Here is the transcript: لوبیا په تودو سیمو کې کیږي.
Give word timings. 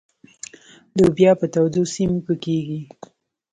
لوبیا 0.97 1.31
په 1.39 1.45
تودو 1.53 1.83
سیمو 1.93 2.19
کې 2.27 2.35
کیږي. 2.43 2.81